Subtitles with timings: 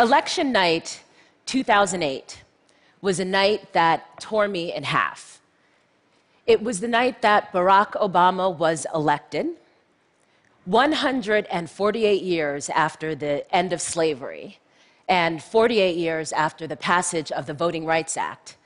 [0.00, 1.02] Election night
[1.46, 2.44] 2008
[3.00, 5.40] was a night that tore me in half.
[6.46, 9.48] It was the night that Barack Obama was elected,
[10.66, 14.60] 148 years after the end of slavery,
[15.08, 18.56] and 48 years after the passage of the Voting Rights Act.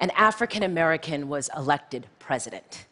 [0.00, 2.86] An African American was elected president.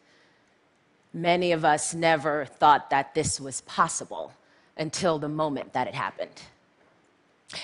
[1.13, 4.31] Many of us never thought that this was possible
[4.77, 6.43] until the moment that it happened.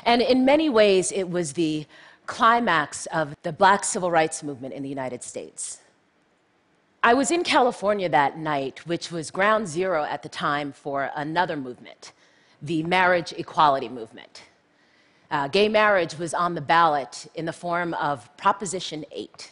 [0.03, 1.85] And in many ways, it was the
[2.25, 5.79] climax of the black civil rights movement in the United States.
[7.02, 11.55] I was in California that night, which was ground zero at the time for another
[11.55, 12.12] movement,
[12.62, 14.43] the marriage equality movement.
[15.31, 19.51] Uh, gay marriage was on the ballot in the form of Proposition 8.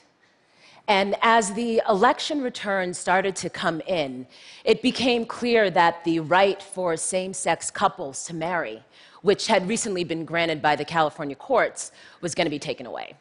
[0.88, 4.26] And as the election returns started to come in,
[4.64, 8.84] it became clear that the right for same sex couples to marry
[9.22, 13.14] which had recently been granted by the California courts, was going to be taken away.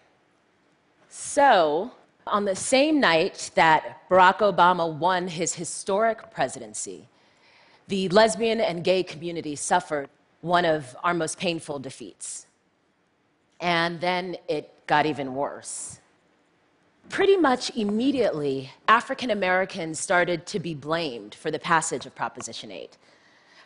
[1.08, 1.90] So,
[2.26, 7.08] on the same night that Barack Obama won his historic presidency,
[7.88, 10.08] the lesbian and gay community suffered
[10.40, 12.46] one of our most painful defeats.
[13.60, 16.00] And then it got even worse.
[17.08, 22.96] Pretty much immediately, African Americans started to be blamed for the passage of Proposition 8.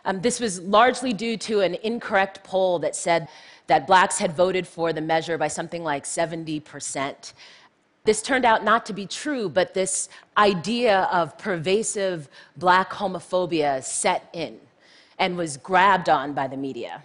[0.04, 3.28] Um, this was largely due to an incorrect poll that said
[3.66, 7.32] that blacks had voted for the measure by something like 70%.
[8.04, 14.28] This turned out not to be true, but this idea of pervasive black homophobia set
[14.32, 14.58] in
[15.18, 17.02] and was grabbed on by the media.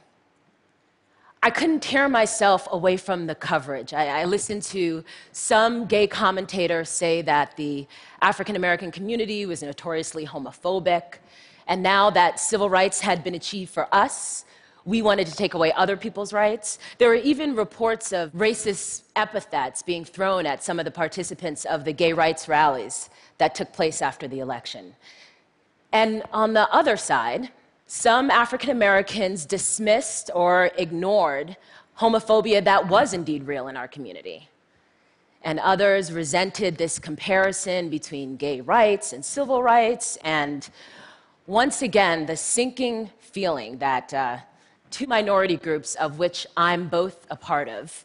[1.45, 3.93] I couldn't tear myself away from the coverage.
[3.93, 7.85] I, I listened to some gay commentators say that the
[8.19, 11.19] African American community was notoriously homophobic.
[11.67, 14.45] And now that civil rights had been achieved for us,
[14.85, 16.79] we wanted to take away other people's rights.
[16.97, 21.85] There were even reports of racist epithets being thrown at some of the participants of
[21.85, 24.95] the gay rights rallies that took place after the election.
[25.91, 27.51] And on the other side,
[27.87, 31.57] some African Americans dismissed or ignored
[31.99, 34.49] homophobia that was indeed real in our community.
[35.43, 40.67] And others resented this comparison between gay rights and civil rights and
[41.47, 44.37] once again, the sinking feeling that uh,
[44.89, 48.03] two minority groups, of which I'm both a part of,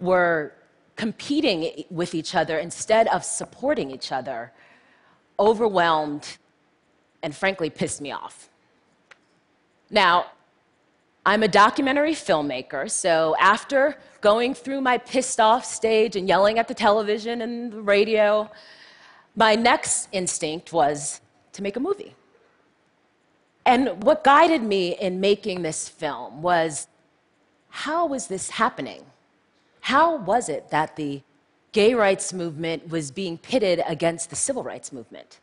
[0.00, 0.54] were
[0.96, 4.52] competing with each other instead of supporting each other,
[5.38, 6.38] overwhelmed
[7.22, 8.48] and frankly pissed me off.
[9.90, 10.26] Now,
[11.24, 16.68] I'm a documentary filmmaker, so after going through my pissed off stage and yelling at
[16.68, 18.50] the television and the radio,
[19.36, 21.20] my next instinct was
[21.52, 22.14] to make a movie.
[23.64, 26.86] And what guided me in making this film was
[27.68, 29.04] how was this happening?
[29.80, 31.22] How was it that the
[31.72, 35.40] gay rights movement was being pitted against the civil rights movement?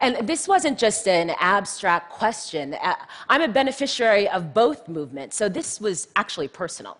[0.00, 2.74] And this wasn't just an abstract question.
[2.74, 2.94] Uh,
[3.28, 6.96] I'm a beneficiary of both movements, so this was actually personal.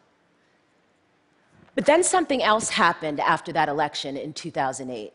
[1.75, 5.13] But then something else happened after that election in 2008.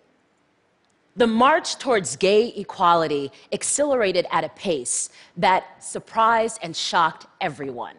[1.18, 7.96] The march towards gay equality accelerated at a pace that surprised and shocked everyone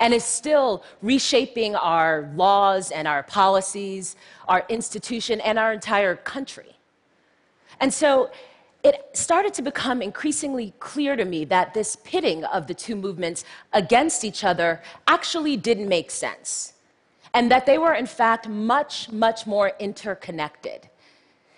[0.00, 4.16] and is still reshaping our laws and our policies,
[4.48, 6.76] our institution, and our entire country.
[7.80, 8.30] And so
[8.84, 13.44] it started to become increasingly clear to me that this pitting of the two movements
[13.72, 16.74] against each other actually didn't make sense,
[17.34, 20.88] and that they were, in fact, much, much more interconnected.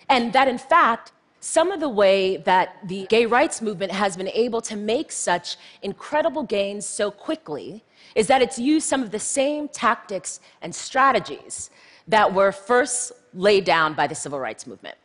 [0.09, 4.29] And that, in fact, some of the way that the gay rights movement has been
[4.29, 7.83] able to make such incredible gains so quickly
[8.13, 11.71] is that it's used some of the same tactics and strategies
[12.07, 14.97] that were first laid down by the civil rights movement.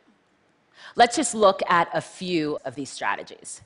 [0.97, 3.61] Let's just look at a few of these strategies.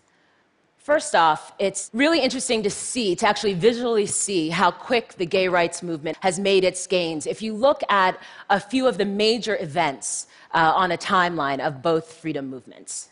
[0.77, 5.47] First off, it's really interesting to see, to actually visually see how quick the gay
[5.47, 7.25] rights movement has made its gains.
[7.25, 8.19] If you look at
[8.49, 13.09] a few of the major events uh, on a timeline of both freedom movements.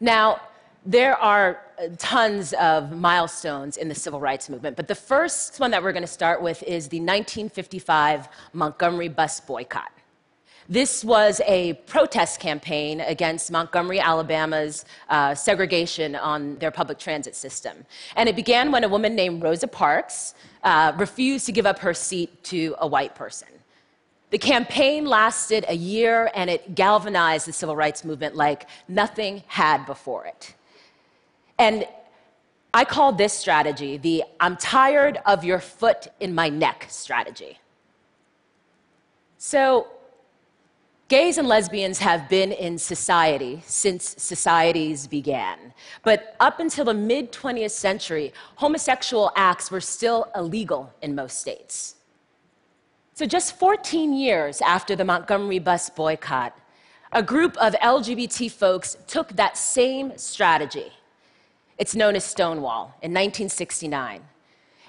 [0.00, 0.40] Now,
[0.84, 5.70] there are uh, tons of milestones in the civil rights movement, but the first one
[5.70, 9.92] that we're going to start with is the 1955 Montgomery bus boycott.
[10.68, 17.84] This was a protest campaign against Montgomery, Alabama's uh, segregation on their public transit system.
[18.16, 21.92] And it began when a woman named Rosa Parks uh, refused to give up her
[21.92, 23.48] seat to a white person.
[24.30, 29.84] The campaign lasted a year and it galvanized the civil rights movement like nothing had
[29.84, 30.54] before it.
[31.58, 31.86] And
[32.72, 37.58] I call this strategy the I'm tired of your foot in my neck strategy.
[39.38, 39.88] So,
[41.14, 45.72] gays and lesbians have been in society since societies began.
[46.02, 51.94] But up until the mid 20th century, homosexual acts were still illegal in most states.
[53.14, 56.52] So, just 14 years after the Montgomery bus boycott,
[57.12, 60.90] a group of LGBT folks took that same strategy
[61.78, 64.20] it's known as Stonewall in 1969.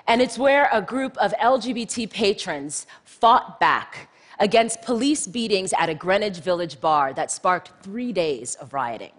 [0.07, 5.95] And it's where a group of LGBT patrons fought back against police beatings at a
[5.95, 9.11] Greenwich Village bar that sparked three days of rioting.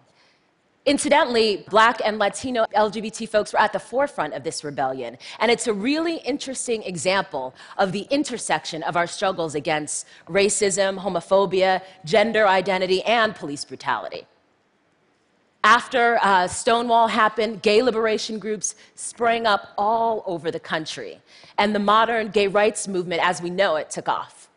[0.87, 5.67] Incidentally, Black and Latino LGBT folks were at the forefront of this rebellion, and it's
[5.67, 13.03] a really interesting example of the intersection of our struggles against racism, homophobia, gender identity,
[13.03, 14.27] and police brutality.
[15.65, 21.21] After uh, Stonewall happened, gay liberation groups sprang up all over the country,
[21.59, 24.49] and the modern gay rights movement, as we know it, took off.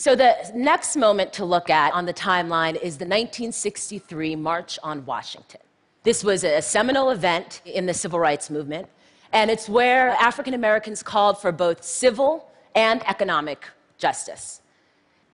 [0.00, 5.04] So, the next moment to look at on the timeline is the 1963 March on
[5.04, 5.60] Washington.
[6.04, 8.86] This was a seminal event in the civil rights movement,
[9.32, 13.66] and it's where African Americans called for both civil and economic
[13.98, 14.62] justice.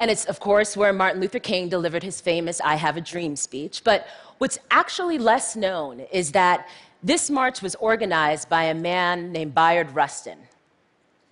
[0.00, 3.37] And it's, of course, where Martin Luther King delivered his famous I Have a Dream
[3.37, 3.82] speech.
[3.84, 4.06] But
[4.38, 6.66] what's actually less known is that
[7.02, 10.38] this march was organized by a man named Bayard Rustin.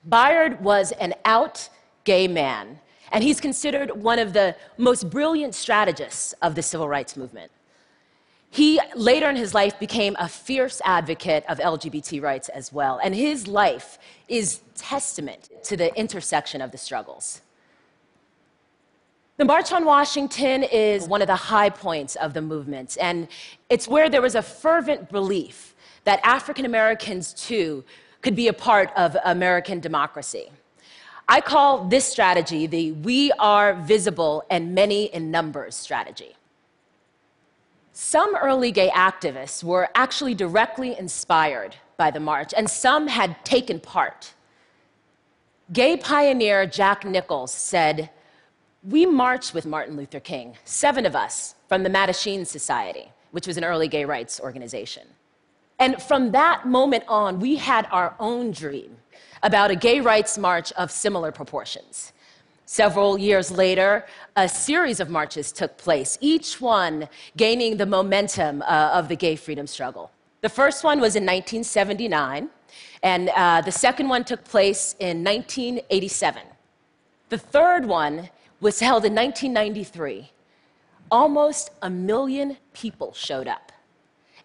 [0.04, 1.70] Bayard was an out
[2.04, 2.78] gay man,
[3.12, 7.52] and he's considered one of the most brilliant strategists of the civil rights movement.
[8.50, 13.14] He later in his life became a fierce advocate of LGBT rights as well, and
[13.14, 13.98] his life
[14.28, 17.42] is testament to the intersection of the struggles.
[19.38, 23.28] The March on Washington is one of the high points of the movement, and
[23.70, 25.74] it's where there was a fervent belief
[26.04, 27.84] that African Americans too
[28.20, 30.50] could be a part of American democracy.
[31.28, 36.36] I call this strategy the We Are Visible and Many in Numbers strategy.
[37.92, 43.80] Some early gay activists were actually directly inspired by the march, and some had taken
[43.80, 44.34] part.
[45.72, 48.10] Gay pioneer Jack Nichols said,
[48.82, 53.56] we marched with Martin Luther King, seven of us, from the Mattachine Society, which was
[53.56, 55.06] an early gay rights organization.
[55.78, 58.96] And from that moment on, we had our own dream
[59.42, 62.12] about a gay rights march of similar proportions.
[62.64, 64.06] Several years later,
[64.36, 69.36] a series of marches took place, each one gaining the momentum uh, of the gay
[69.36, 70.10] freedom struggle.
[70.42, 72.48] The first one was in 1979,
[73.02, 76.42] and uh, the second one took place in 1987.
[77.28, 78.30] The third one
[78.60, 80.30] was held in 1993.
[81.10, 83.71] Almost a million people showed up.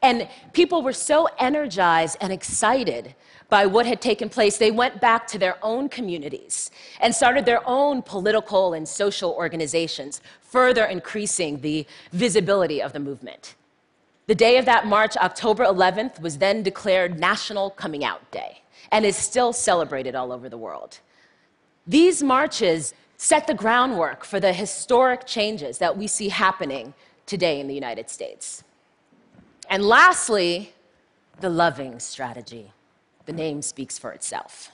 [0.02, 3.16] And people were so energized and excited
[3.50, 7.62] by what had taken place, they went back to their own communities and started their
[7.66, 13.56] own political and social organizations, further increasing the visibility of the movement.
[14.28, 18.62] The day of that march, October 11th, was then declared National Coming Out Day
[18.92, 21.00] and is still celebrated all over the world.
[21.86, 26.94] These marches set the groundwork for the historic changes that we see happening
[27.26, 28.64] today in the United States.
[29.70, 30.74] And lastly,
[31.40, 32.72] the loving strategy.
[33.26, 34.72] The name speaks for itself.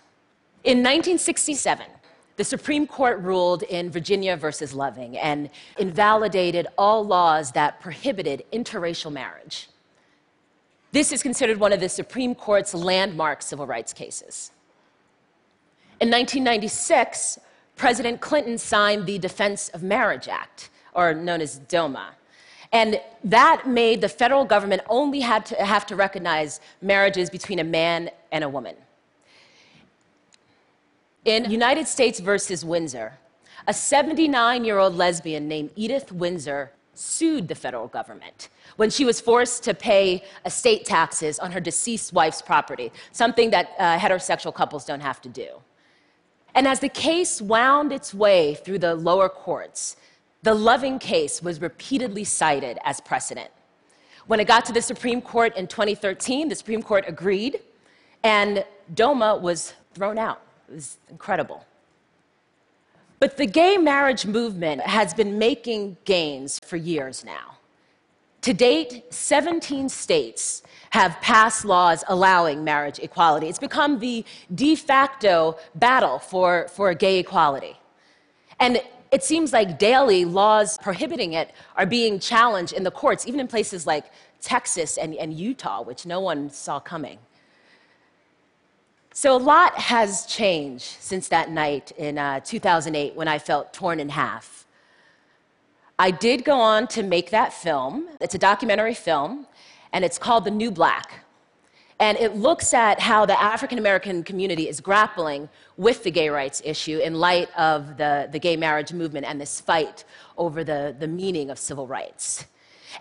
[0.64, 1.88] In 1967,
[2.36, 9.12] the Supreme Court ruled in Virginia versus Loving and invalidated all laws that prohibited interracial
[9.12, 9.70] marriage.
[10.92, 14.52] This is considered one of the Supreme Court's landmark civil rights cases.
[16.00, 17.40] In 1996,
[17.76, 22.12] President Clinton signed the Defense of Marriage Act, or known as DOMA.
[22.74, 27.64] And that made the federal government only had to have to recognize marriages between a
[27.64, 28.76] man and a woman.
[31.24, 33.14] In United States versus Windsor,
[33.68, 39.22] a 79 year old lesbian named Edith Windsor sued the federal government when she was
[39.22, 44.84] forced to pay estate taxes on her deceased wife's property, something that uh, heterosexual couples
[44.84, 45.48] don't have to do.
[46.56, 49.96] And as the case wound its way through the lower courts,
[50.44, 53.50] the Loving case was repeatedly cited as precedent.
[54.28, 57.62] When it got to the Supreme Court in 2013, the Supreme Court agreed,
[58.24, 60.42] and DOMA was thrown out.
[60.70, 61.66] It was incredible.
[63.20, 67.58] But the gay marriage movement has been making gains for years now.
[68.42, 73.48] To date, 17 states have passed laws allowing marriage equality.
[73.48, 77.78] It's become the de facto battle for, for gay equality.
[78.60, 78.82] And
[79.14, 83.48] it seems like daily laws prohibiting it are being challenged in the courts, even in
[83.48, 84.06] places like
[84.42, 87.20] Texas and, and Utah, which no one saw coming.
[89.14, 94.00] So, a lot has changed since that night in uh, 2008 when I felt torn
[94.00, 94.66] in half.
[96.00, 98.08] I did go on to make that film.
[98.20, 99.46] It's a documentary film,
[99.94, 101.23] and it's called The New Black.
[102.04, 106.62] And it looks at how the African American community is grappling with the gay rights
[106.66, 110.04] issue in light of the, the gay marriage movement and this fight
[110.38, 112.44] over the, the meaning of civil rights.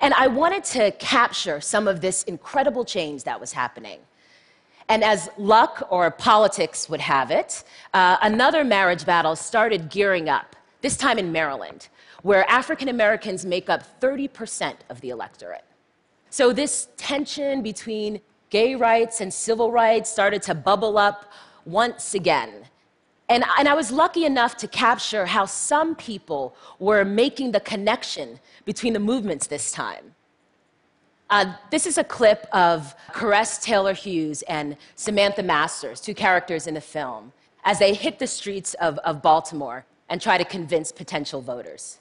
[0.01, 3.99] And I wanted to capture some of this incredible change that was happening.
[4.89, 10.55] And as luck or politics would have it, uh, another marriage battle started gearing up,
[10.81, 11.89] this time in Maryland,
[12.23, 15.65] where African Americans make up 30% of the electorate.
[16.31, 18.21] So, this tension between
[18.53, 21.33] gay rights and civil rights started to bubble up
[21.65, 22.51] once again.
[23.31, 28.41] And, and, I was lucky enough to capture how some people were making the connection
[28.67, 30.15] between the movements this time.
[31.31, 36.75] Uh, this is a clip of Caress Taylor Hughes and Samantha Masters, two characters in
[36.75, 37.33] the film,
[37.65, 42.01] as they hit the streets of, of Baltimore and try to convince potential voters.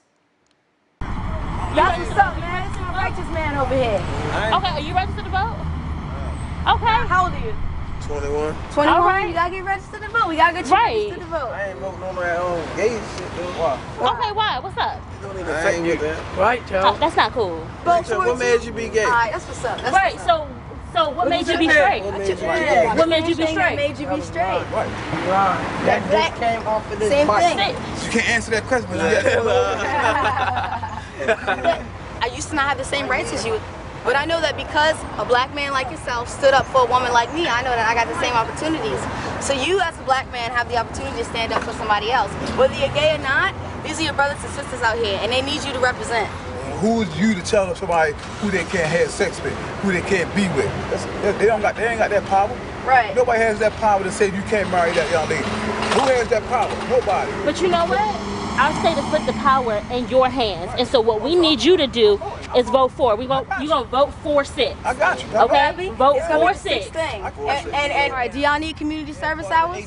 [1.00, 2.68] That's what's up, man.
[2.68, 4.02] It's a righteous man over here.
[4.54, 5.61] Okay, are you registered to vote?
[6.66, 7.06] Okay.
[7.08, 7.54] How old are you?
[8.06, 8.54] 21.
[8.72, 8.88] 21.
[8.88, 9.26] All right.
[9.28, 10.28] You gotta get registered to vote.
[10.28, 10.94] We gotta get you Right.
[11.10, 11.50] registered to vote.
[11.52, 13.00] I ain't voting on that own gay shit
[13.36, 13.52] though.
[13.58, 13.78] Why?
[14.10, 14.58] Okay, why?
[14.60, 14.96] What's up?
[14.96, 15.92] It don't even affect me.
[15.94, 16.16] That.
[16.36, 16.96] Right, Oh, Joe.
[17.00, 17.64] that's not cool.
[17.84, 19.04] Vote So for what it, made you be gay?
[19.04, 19.78] All right, that's what's up.
[19.80, 20.14] That's Right.
[20.14, 20.48] what's up.
[20.94, 22.02] So, so what made you be straight?
[22.04, 22.58] What made you be Yeah.
[22.92, 22.98] gay?
[22.98, 23.76] What made you be Same thing that straight?
[23.76, 24.62] made you be straight.
[24.72, 24.88] Right.
[25.28, 25.58] Right.
[25.86, 27.56] That Black- came off of this Same bike.
[27.56, 27.76] thing.
[28.04, 29.06] You can't answer that question, but you
[32.22, 33.58] I used to not have the same rights as you.
[34.04, 37.12] But I know that because a black man like yourself stood up for a woman
[37.12, 38.98] like me, I know that I got the same opportunities.
[39.38, 42.32] So you as a black man have the opportunity to stand up for somebody else.
[42.58, 43.54] Whether you're gay or not,
[43.84, 46.26] these are your brothers and sisters out here, and they need you to represent.
[46.82, 50.48] Who's you to tell somebody who they can't have sex with, who they can't be
[50.58, 50.66] with?
[50.90, 52.50] That's, they don't got, they ain't got that power.
[52.84, 53.14] Right.
[53.14, 55.44] Nobody has that power to say you can't marry that young lady.
[55.94, 56.70] Who has that power?
[56.90, 57.30] Nobody.
[57.44, 58.31] But you know what?
[58.58, 61.76] Our state has put the power in your hands, and so what we need you
[61.76, 62.20] to do
[62.56, 63.16] is vote for.
[63.16, 63.46] We vote.
[63.60, 64.76] You gonna vote for six.
[64.84, 65.28] I got you.
[65.36, 65.90] Okay.
[65.90, 66.96] Vote It's for be the sixth six.
[66.96, 67.22] thing.
[67.22, 69.86] I And, and, and, all right, do y'all need community service hours?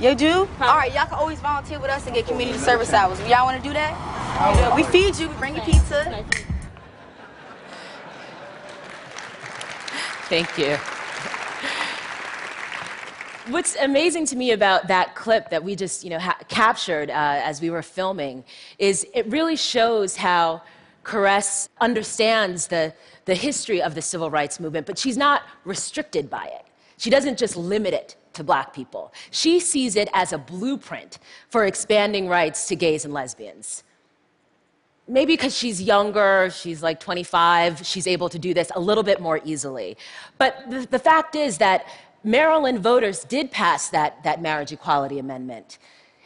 [0.00, 0.48] You do?
[0.60, 3.18] All right, y'all can always volunteer with us and get community service hours.
[3.28, 4.76] Y'all want to do that?
[4.76, 6.24] We feed you, we bring you pizza.
[10.28, 10.78] Thank you.
[13.50, 17.40] What's amazing to me about that clip that we just you know, ha- captured uh,
[17.42, 18.44] as we were filming
[18.78, 20.62] is it really shows how
[21.02, 26.44] Caress understands the, the history of the civil rights movement, but she's not restricted by
[26.44, 26.64] it.
[26.96, 29.12] She doesn't just limit it to black people.
[29.32, 33.82] She sees it as a blueprint for expanding rights to gays and lesbians
[35.08, 39.20] maybe because she's younger, she's like 25, she's able to do this a little bit
[39.20, 39.96] more easily.
[40.38, 41.84] But the, the fact is that
[42.22, 45.78] Maryland voters did pass that, that marriage equality amendment.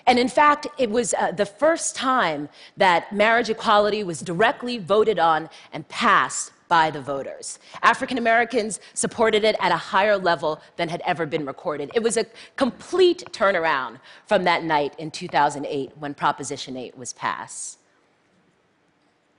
[0.06, 5.18] And in fact, it was uh, the first time that marriage equality was directly voted
[5.18, 7.58] on and passed by the voters.
[7.82, 11.90] African Americans supported it at a higher level than had ever been recorded.
[11.94, 17.78] It was a complete turnaround from that night in 2008 when Proposition 8 was passed.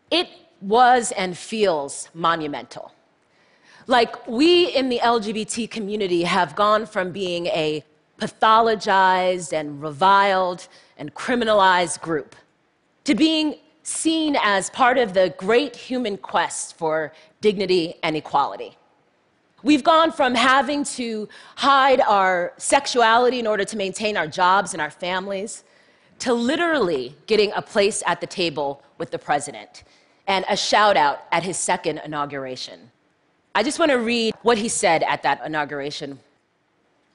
[0.10, 0.30] It
[0.62, 2.94] was and feels monumental.
[3.88, 7.84] Like we in the LGBT community have gone from being a
[8.20, 12.36] pathologized and reviled and criminalized group
[13.04, 18.76] to being seen as part of the great human quest for dignity and equality.
[19.62, 24.82] We've gone from having to hide our sexuality in order to maintain our jobs and
[24.82, 25.64] our families
[26.20, 29.84] to literally getting a place at the table with the president
[30.28, 32.92] and a shout out at his second inauguration.
[33.58, 36.20] I just want to read what he said at that inauguration.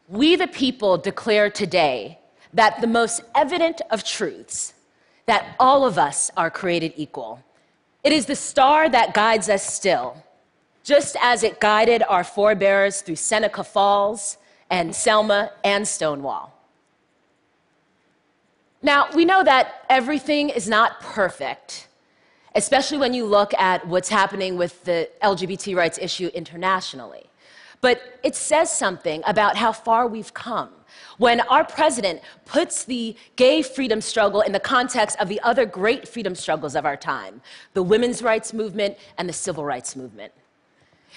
[0.08, 2.18] We, the people, declare today
[2.54, 4.72] that the most evident of truths,
[5.26, 7.44] that all of us are created equal.
[8.02, 10.24] It is the star that guides us still,
[10.82, 14.38] just as it guided our forebears through Seneca Falls
[14.70, 16.54] and Selma and Stonewall.
[18.80, 21.86] Now, we know that everything is not perfect,
[22.54, 27.24] especially when you look at what's happening with the LGBT rights issue internationally.
[27.80, 30.70] But it says something about how far we've come
[31.18, 36.06] when our president puts the gay freedom struggle in the context of the other great
[36.06, 37.40] freedom struggles of our time
[37.74, 40.32] the women's rights movement and the civil rights movement.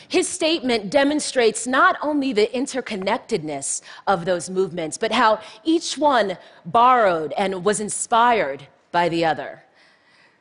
[0.07, 7.33] His statement demonstrates not only the interconnectedness of those movements, but how each one borrowed
[7.37, 9.63] and was inspired by the other.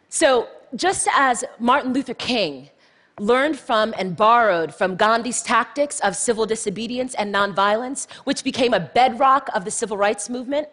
[0.09, 2.71] So, just as Martin Luther King
[3.19, 8.81] learned from and borrowed from Gandhi's tactics of civil disobedience and nonviolence, which became a
[8.81, 10.69] bedrock of the civil rights movement,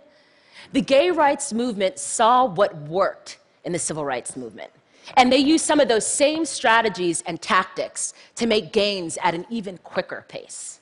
[0.71, 4.71] the gay rights movement saw what worked in the civil rights movement.
[5.17, 9.45] And they used some of those same strategies and tactics to make gains at an
[9.49, 10.79] even quicker pace.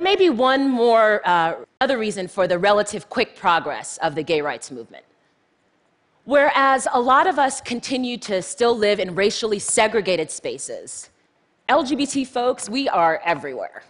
[0.00, 4.70] Maybe one more uh, other reason for the relative quick progress of the gay rights
[4.70, 5.04] movement.
[6.28, 11.08] Whereas a lot of us continue to still live in racially segregated spaces,
[11.70, 13.82] LGBT folks, we are everywhere.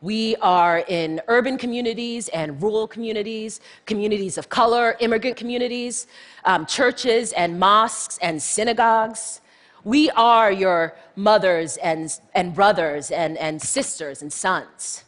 [0.00, 6.06] We are in urban communities and rural communities, communities of color, immigrant communities,
[6.44, 9.40] um, churches and mosques and synagogues.
[9.82, 15.02] We are your mothers and, and brothers and, and sisters and sons.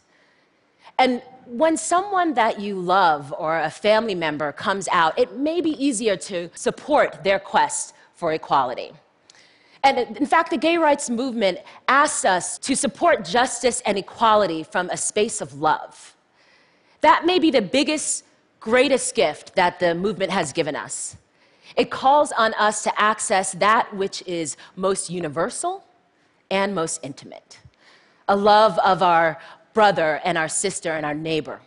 [0.97, 5.71] And when someone that you love or a family member comes out, it may be
[5.83, 8.91] easier to support their quest for equality.
[9.83, 14.89] And in fact, the gay rights movement asks us to support justice and equality from
[14.89, 16.15] a space of love.
[17.01, 18.25] That may be the biggest,
[18.59, 21.17] greatest gift that the movement has given us.
[21.75, 25.83] It calls on us to access that which is most universal
[26.49, 27.59] and most intimate
[28.27, 29.37] a love of our
[29.75, 31.59] brother and our sister and our neighbor.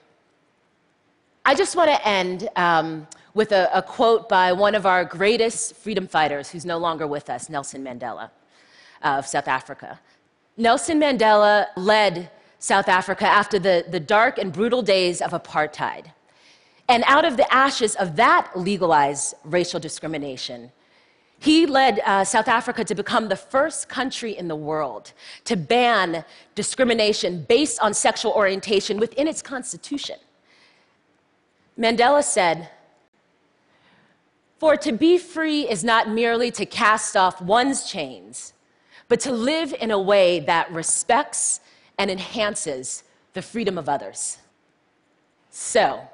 [1.44, 5.76] I just want to end um, with a, a quote by one of our greatest
[5.76, 8.30] freedom fighters who's no longer with us, Nelson Mandela
[9.04, 10.00] uh, of South Africa.
[10.56, 16.06] Nelson Mandela led South Africa after the, the dark and brutal days of apartheid.
[16.88, 20.72] And out of the ashes of that legalized racial discrimination,
[21.40, 25.12] he led uh, South Africa to become the first country in the world
[25.44, 30.16] to ban discrimination based on sexual orientation within its constitution.
[31.78, 32.70] Mandela said,
[34.58, 38.52] for to be free is not merely to cast off one's chains,
[39.06, 41.60] but to live in a way that respects
[41.96, 44.38] and enhances the freedom of others.
[45.50, 46.08] So,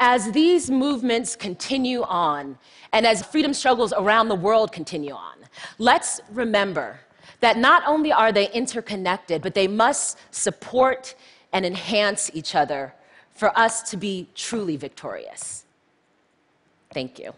[0.00, 2.58] as these movements continue on,
[2.92, 5.36] and as freedom struggles around the world continue on,
[5.78, 7.00] let's remember
[7.40, 11.14] that not only are they interconnected, but they must support
[11.52, 12.94] and enhance each other
[13.32, 15.64] for us to be truly victorious.
[16.92, 17.32] Thank you.